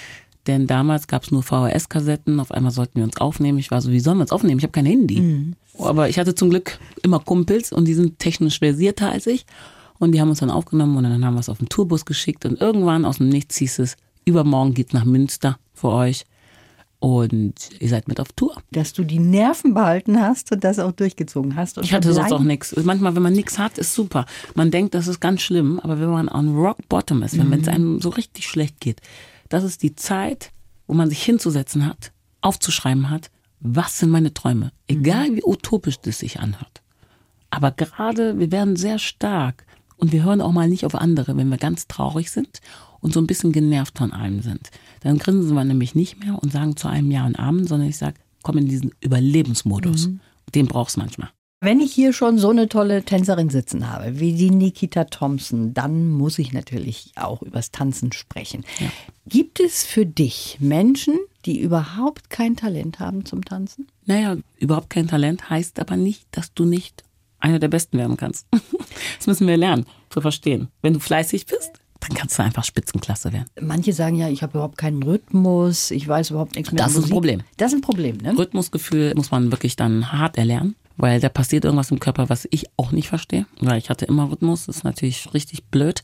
[0.46, 2.40] Denn damals gab es nur VHS-Kassetten.
[2.40, 3.59] Auf einmal sollten wir uns aufnehmen.
[3.59, 4.59] Ich war so, wie sollen wir uns aufnehmen?
[4.59, 5.20] Ich habe kein Handy.
[5.20, 5.57] Mhm.
[5.79, 9.46] Aber ich hatte zum Glück immer Kumpels und die sind technisch versierter als ich.
[9.98, 12.46] Und die haben uns dann aufgenommen und dann haben wir es auf den Tourbus geschickt.
[12.46, 16.24] Und irgendwann aus dem Nichts hieß es, übermorgen geht's nach Münster für euch.
[17.00, 18.57] Und ihr seid mit auf Tour.
[18.72, 21.79] Dass du die Nerven behalten hast und das auch durchgezogen hast.
[21.79, 22.76] ich hatte sonst auch nichts.
[22.83, 24.26] Manchmal, wenn man nichts hat, ist super.
[24.55, 27.50] Man denkt, das ist ganz schlimm, aber wenn man on Rock Bottom ist, mhm.
[27.50, 29.00] wenn es einem so richtig schlecht geht,
[29.51, 30.53] das ist die Zeit,
[30.87, 34.73] wo man sich hinzusetzen hat, aufzuschreiben hat, was sind meine Träume?
[34.89, 36.81] Egal wie utopisch das sich anhört.
[37.51, 41.49] Aber gerade, wir werden sehr stark und wir hören auch mal nicht auf andere, wenn
[41.49, 42.61] wir ganz traurig sind
[43.01, 44.71] und so ein bisschen genervt von allem sind.
[45.01, 47.99] Dann grinsen wir nämlich nicht mehr und sagen zu einem Ja und Amen, sondern ich
[47.99, 50.09] sage, komm in diesen Überlebensmodus.
[50.09, 50.21] Mhm.
[50.55, 51.31] Den brauchst du manchmal.
[51.62, 56.09] Wenn ich hier schon so eine tolle Tänzerin sitzen habe, wie die Nikita Thompson, dann
[56.11, 58.64] muss ich natürlich auch übers Tanzen sprechen.
[58.79, 58.87] Ja.
[59.27, 63.88] Gibt es für dich Menschen, die überhaupt kein Talent haben zum Tanzen?
[64.07, 67.05] Naja, überhaupt kein Talent heißt aber nicht, dass du nicht
[67.40, 68.46] einer der Besten werden kannst.
[69.18, 70.68] Das müssen wir lernen zu verstehen.
[70.81, 73.49] Wenn du fleißig bist, dann kannst du einfach Spitzenklasse werden.
[73.61, 76.83] Manche sagen ja, ich habe überhaupt keinen Rhythmus, ich weiß überhaupt nichts mehr.
[76.83, 77.42] Das ist ein Problem.
[77.59, 78.37] Das ist ein Problem, ne?
[78.37, 82.67] Rhythmusgefühl muss man wirklich dann hart erlernen weil da passiert irgendwas im Körper, was ich
[82.77, 86.03] auch nicht verstehe, weil ich hatte immer Rhythmus, das ist natürlich richtig blöd.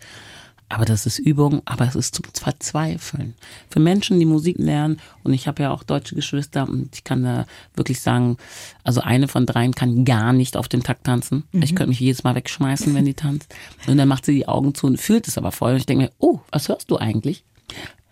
[0.68, 3.34] Aber das ist Übung, aber es ist zum Verzweifeln.
[3.70, 7.22] Für Menschen, die Musik lernen, und ich habe ja auch deutsche Geschwister, und ich kann
[7.22, 8.36] da wirklich sagen,
[8.82, 11.44] also eine von dreien kann gar nicht auf den Takt tanzen.
[11.52, 11.62] Mhm.
[11.62, 13.54] Ich könnte mich jedes Mal wegschmeißen, wenn die tanzt.
[13.86, 15.70] Und dann macht sie die Augen zu und fühlt es aber voll.
[15.72, 17.44] Und ich denke mir, oh, was hörst du eigentlich?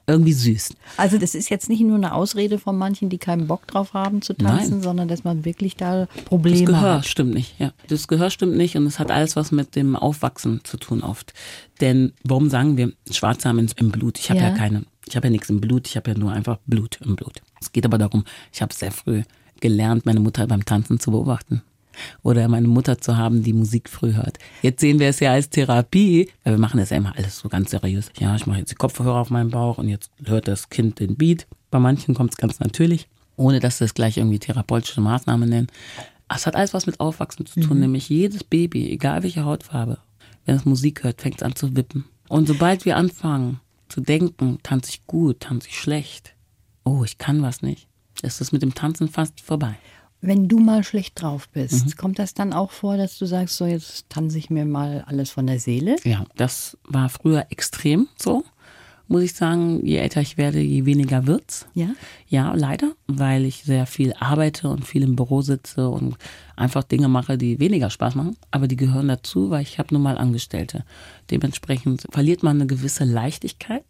[0.06, 0.74] Irgendwie süß.
[0.96, 4.22] Also das ist jetzt nicht nur eine Ausrede von manchen, die keinen Bock drauf haben
[4.22, 4.82] zu tanzen, Nein.
[4.82, 6.68] sondern dass man wirklich da Probleme hat.
[6.68, 7.06] Das Gehör hat.
[7.06, 7.72] stimmt nicht, ja.
[7.88, 11.32] Das Gehör stimmt nicht und es hat alles was mit dem Aufwachsen zu tun oft.
[11.80, 14.18] Denn warum sagen wir, Schwarze haben im Blut?
[14.18, 14.48] Ich habe ja.
[14.48, 17.16] ja keine, ich habe ja nichts im Blut, ich habe ja nur einfach Blut im
[17.16, 17.40] Blut.
[17.60, 19.22] Es geht aber darum, ich habe sehr früh
[19.60, 21.62] gelernt, meine Mutter beim Tanzen zu beobachten
[22.22, 24.38] oder meine Mutter zu haben, die Musik früh hört.
[24.62, 27.48] Jetzt sehen wir es ja als Therapie, weil wir machen das ja immer alles so
[27.48, 28.10] ganz seriös.
[28.18, 31.16] Ja, ich mache jetzt die Kopfhörer auf meinen Bauch und jetzt hört das Kind den
[31.16, 31.46] Beat.
[31.70, 35.68] Bei manchen kommt es ganz natürlich, ohne dass sie es gleich irgendwie therapeutische Maßnahmen nennen.
[36.28, 39.98] Es hat alles was mit Aufwachsen zu tun, nämlich jedes Baby, egal welche Hautfarbe,
[40.46, 42.04] wenn es Musik hört, fängt es an zu wippen.
[42.28, 46.34] Und sobald wir anfangen zu denken, tanze ich gut, tanze ich schlecht,
[46.84, 47.88] oh, ich kann was nicht,
[48.22, 49.76] ist das mit dem Tanzen fast vorbei.
[50.26, 53.66] Wenn du mal schlecht drauf bist, kommt das dann auch vor, dass du sagst, so
[53.66, 55.96] jetzt tanze ich mir mal alles von der Seele?
[56.02, 58.42] Ja, das war früher extrem so,
[59.06, 59.84] muss ich sagen.
[59.84, 61.66] Je älter ich werde, je weniger wird's.
[61.74, 61.90] Ja?
[62.26, 66.16] Ja, leider, weil ich sehr viel arbeite und viel im Büro sitze und
[66.56, 68.38] einfach Dinge mache, die weniger Spaß machen.
[68.50, 70.86] Aber die gehören dazu, weil ich habe nun mal Angestellte.
[71.30, 73.84] Dementsprechend verliert man eine gewisse Leichtigkeit.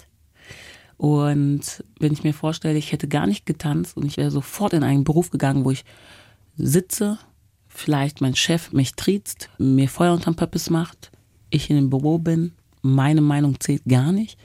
[0.96, 4.82] Und wenn ich mir vorstelle, ich hätte gar nicht getanzt und ich wäre sofort in
[4.82, 5.84] einen Beruf gegangen, wo ich
[6.56, 7.18] sitze,
[7.68, 11.10] vielleicht mein Chef mich triezt, mir Feuer unterm Pöppis macht,
[11.50, 14.38] ich in dem Büro bin, meine Meinung zählt gar nicht,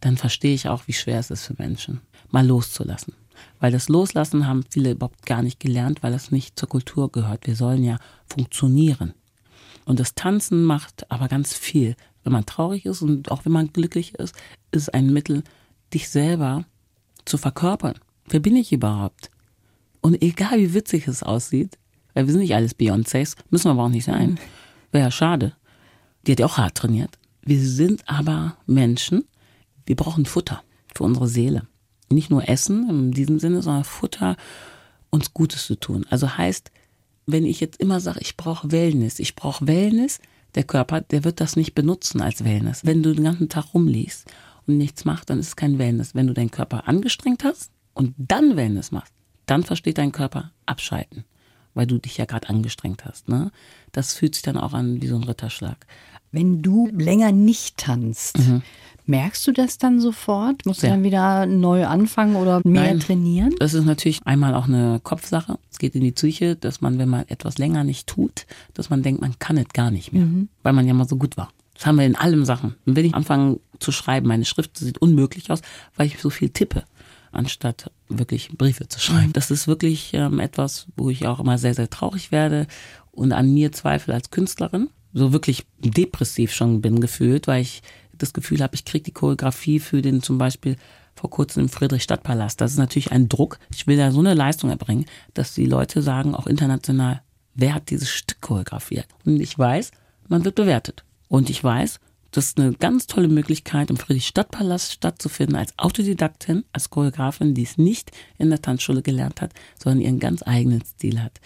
[0.00, 3.14] dann verstehe ich auch, wie schwer es ist für Menschen, mal loszulassen.
[3.60, 7.46] Weil das Loslassen haben viele überhaupt gar nicht gelernt, weil das nicht zur Kultur gehört.
[7.46, 9.14] Wir sollen ja funktionieren.
[9.84, 11.96] Und das Tanzen macht aber ganz viel.
[12.24, 14.34] Wenn man traurig ist und auch wenn man glücklich ist,
[14.70, 15.44] ist es ein Mittel,
[15.94, 16.64] dich selber
[17.24, 17.94] zu verkörpern.
[18.28, 19.30] Wer bin ich überhaupt?
[20.00, 21.78] Und egal wie witzig es aussieht,
[22.14, 24.38] weil wir sind nicht alles Beyoncés, müssen wir aber auch nicht sein.
[24.92, 25.54] Wäre ja schade.
[26.26, 27.18] Die hat ja auch hart trainiert.
[27.42, 29.24] Wir sind aber Menschen.
[29.86, 30.62] Wir brauchen Futter
[30.94, 31.66] für unsere Seele.
[32.10, 34.36] Nicht nur Essen in diesem Sinne, sondern Futter,
[35.10, 36.06] uns Gutes zu tun.
[36.10, 36.70] Also heißt,
[37.26, 40.20] wenn ich jetzt immer sage, ich brauche Wellness, ich brauche Wellness,
[40.54, 42.84] der Körper, der wird das nicht benutzen als Wellness.
[42.84, 44.26] Wenn du den ganzen Tag rumliegst
[44.66, 46.14] und nichts machst, dann ist es kein Wellness.
[46.14, 49.12] Wenn du deinen Körper angestrengt hast und dann Wellness machst,
[49.50, 51.24] dann versteht dein Körper abschalten,
[51.74, 53.28] weil du dich ja gerade angestrengt hast.
[53.28, 53.50] Ne?
[53.92, 55.86] Das fühlt sich dann auch an wie so ein Ritterschlag.
[56.30, 58.38] Wenn du länger nicht tanzt,
[59.06, 60.66] merkst du das dann sofort?
[60.66, 60.92] Musst du Ja.
[60.92, 63.00] dann wieder neu anfangen oder mehr Nein.
[63.00, 63.54] trainieren?
[63.58, 65.58] Das ist natürlich einmal auch eine Kopfsache.
[65.70, 69.02] Es geht in die Psyche, dass man, wenn man etwas länger nicht tut, dass man
[69.02, 70.26] denkt, man kann es gar nicht mehr,
[70.62, 71.50] weil man ja mal so gut war.
[71.74, 72.74] Das haben wir in allen Sachen.
[72.84, 75.62] Und wenn ich anfange zu schreiben, meine Schrift sieht unmöglich aus,
[75.96, 76.82] weil ich so viel tippe,
[77.32, 79.32] anstatt wirklich Briefe zu schreiben.
[79.32, 82.66] Das ist wirklich ähm, etwas, wo ich auch immer sehr, sehr traurig werde
[83.10, 84.88] und an mir zweifle als Künstlerin.
[85.12, 89.80] So wirklich depressiv schon bin gefühlt, weil ich das Gefühl habe, ich kriege die Choreografie
[89.80, 90.76] für den zum Beispiel
[91.14, 92.60] vor kurzem im Friedrichstadtpalast.
[92.60, 93.58] Das ist natürlich ein Druck.
[93.74, 97.22] Ich will da so eine Leistung erbringen, dass die Leute sagen, auch international,
[97.54, 99.06] wer hat dieses Stück choreografiert?
[99.24, 99.90] Und ich weiß,
[100.28, 101.04] man wird bewertet.
[101.28, 106.90] Und ich weiß, das ist eine ganz tolle Möglichkeit, im Friedrichstadtpalast stattzufinden, als Autodidaktin, als
[106.90, 111.40] Choreografin, die es nicht in der Tanzschule gelernt hat, sondern ihren ganz eigenen Stil hat.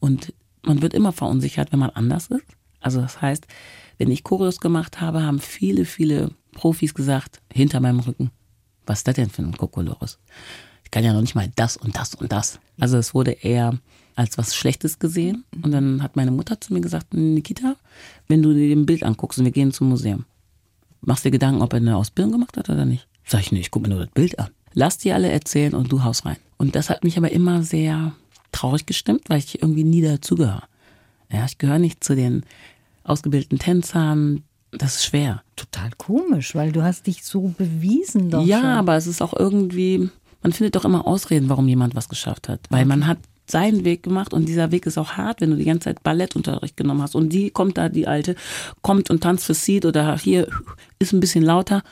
[0.00, 2.44] Und man wird immer verunsichert, wenn man anders ist.
[2.80, 3.46] Also das heißt,
[3.98, 8.30] wenn ich Choreos gemacht habe, haben viele, viele Profis gesagt, hinter meinem Rücken,
[8.86, 10.18] was ist das denn für ein Kokolores?
[10.84, 12.58] Ich kann ja noch nicht mal das und das und das.
[12.78, 13.78] Also es wurde eher
[14.14, 15.44] als was Schlechtes gesehen.
[15.62, 17.76] Und dann hat meine Mutter zu mir gesagt, Nikita,
[18.28, 20.24] wenn du dir ein Bild anguckst und wir gehen zum Museum,
[21.00, 23.06] machst dir Gedanken, ob er eine Ausbildung gemacht hat oder nicht?
[23.24, 24.50] Sag ich, nee, ich guck mir nur das Bild an.
[24.72, 26.36] Lass die alle erzählen und du haust rein.
[26.56, 28.12] Und das hat mich aber immer sehr
[28.52, 30.64] traurig gestimmt, weil ich irgendwie nie dazugehöre.
[31.32, 32.44] Ja, ich gehöre nicht zu den
[33.02, 34.42] ausgebildeten Tänzern.
[34.72, 35.42] Das ist schwer.
[35.56, 38.66] Total komisch, weil du hast dich so bewiesen doch ja, schon.
[38.66, 40.10] aber es ist auch irgendwie,
[40.42, 42.60] man findet doch immer Ausreden, warum jemand was geschafft hat.
[42.70, 45.64] Weil man hat seinen Weg gemacht und dieser Weg ist auch hart, wenn du die
[45.64, 48.36] ganze Zeit Ballettunterricht genommen hast und die kommt da, die Alte,
[48.82, 50.48] kommt und tanzt für Seed oder hier
[50.98, 51.82] ist ein bisschen lauter.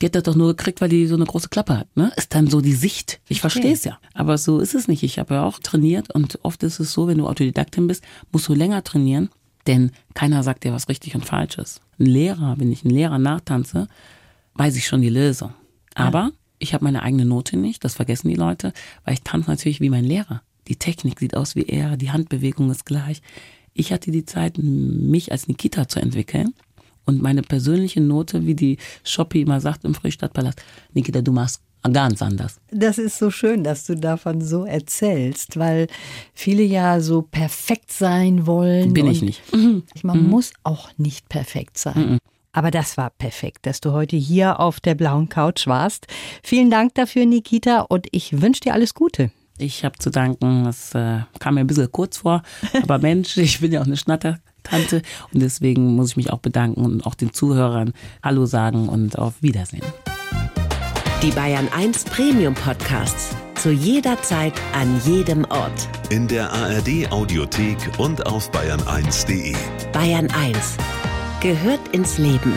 [0.00, 1.96] Die hat das doch nur gekriegt, weil die so eine große Klappe hat.
[1.96, 2.12] Ne?
[2.16, 3.18] Ist dann so die Sicht.
[3.28, 3.98] Ich verstehe es ja.
[4.12, 5.02] Aber so ist es nicht.
[5.02, 8.46] Ich habe ja auch trainiert und oft ist es so, wenn du Autodidaktin bist, musst
[8.46, 9.30] du länger trainieren,
[9.66, 11.80] denn keiner sagt dir, was richtig und falsch ist.
[11.98, 13.88] Ein Lehrer, wenn ich einen Lehrer nachtanze,
[14.54, 15.54] weiß ich schon die Lösung.
[15.94, 18.72] Aber ich habe meine eigene Note nicht, das vergessen die Leute,
[19.04, 20.42] weil ich tanze natürlich wie mein Lehrer.
[20.68, 23.22] Die Technik sieht aus wie er, die Handbewegung ist gleich.
[23.74, 26.54] Ich hatte die Zeit, mich als Nikita zu entwickeln.
[27.04, 30.60] Und meine persönliche Note, wie die Shoppi immer sagt im Friedrichstadtpalast,
[30.92, 31.60] Nikita, du machst
[31.92, 32.58] ganz anders.
[32.72, 35.86] Das ist so schön, dass du davon so erzählst, weil
[36.34, 38.92] viele ja so perfekt sein wollen.
[38.92, 39.42] Bin ich nicht.
[40.02, 42.18] Man muss auch nicht perfekt sein.
[42.52, 46.06] Aber das war perfekt, dass du heute hier auf der blauen Couch warst.
[46.42, 49.30] Vielen Dank dafür, Nikita, und ich wünsche dir alles Gute.
[49.58, 52.42] Ich habe zu danken, das äh, kam mir ein bisschen kurz vor,
[52.82, 56.84] aber Mensch, ich bin ja auch eine Schnattertante und deswegen muss ich mich auch bedanken
[56.84, 57.92] und auch den Zuhörern
[58.22, 59.84] Hallo sagen und auf Wiedersehen.
[61.22, 63.34] Die Bayern 1 Premium Podcasts.
[63.54, 65.88] Zu jeder Zeit, an jedem Ort.
[66.10, 69.54] In der ARD Audiothek und auf bayern1.de.
[69.92, 70.76] Bayern 1
[71.40, 72.52] gehört ins Leben.